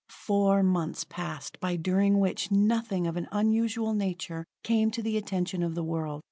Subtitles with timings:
[0.09, 5.61] Four months passed by during which nothing of an unusual nature came to the attention
[5.61, 6.19] of the world.